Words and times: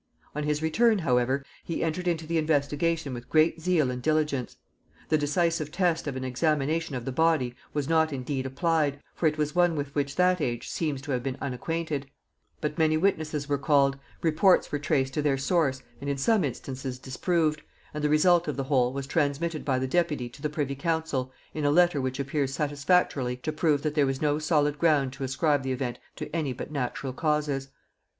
On 0.33 0.41
his 0.41 0.63
return, 0.63 0.97
however, 0.97 1.45
he 1.63 1.83
entered 1.83 2.07
into 2.07 2.25
the 2.25 2.39
investigation 2.39 3.13
with 3.13 3.29
great 3.29 3.61
zeal 3.61 3.91
and 3.91 4.01
diligence: 4.01 4.57
the 5.09 5.17
decisive 5.19 5.71
test 5.71 6.07
of 6.07 6.15
an 6.15 6.23
examination 6.23 6.95
of 6.95 7.05
the 7.05 7.11
body 7.11 7.53
was 7.71 7.87
not 7.87 8.11
indeed 8.11 8.47
applied, 8.47 8.99
for 9.13 9.27
it 9.27 9.37
was 9.37 9.53
one 9.53 9.75
with 9.75 9.93
which 9.93 10.15
that 10.15 10.41
age 10.41 10.67
seems 10.69 11.03
to 11.03 11.11
have 11.11 11.21
been 11.21 11.37
unacquainted; 11.39 12.09
but 12.61 12.79
many 12.79 12.97
witnesses 12.97 13.47
were 13.47 13.59
called, 13.59 13.95
reports 14.23 14.71
were 14.71 14.79
traced 14.79 15.13
to 15.13 15.21
their 15.21 15.37
source 15.37 15.83
and 16.01 16.09
in 16.09 16.17
some 16.17 16.43
instances 16.43 16.97
disproved, 16.97 17.61
and 17.93 18.03
the 18.03 18.09
result 18.09 18.47
of 18.47 18.57
the 18.57 18.63
whole 18.63 18.91
was 18.93 19.05
transmitted 19.05 19.63
by 19.63 19.77
the 19.77 19.85
deputy 19.87 20.27
to 20.27 20.41
the 20.41 20.49
privy 20.49 20.73
council 20.73 21.31
in 21.53 21.63
a 21.63 21.69
letter 21.69 22.01
which 22.01 22.19
appears 22.19 22.51
satisfactorily 22.51 23.35
to 23.37 23.51
prove 23.53 23.83
that 23.83 23.93
there 23.93 24.07
was 24.07 24.19
no 24.19 24.39
solid 24.39 24.79
ground 24.79 25.13
to 25.13 25.23
ascribe 25.23 25.61
the 25.61 25.71
event 25.71 25.99
to 26.15 26.27
any 26.35 26.53
but 26.53 26.71
natural 26.71 27.13
causes. 27.13 27.69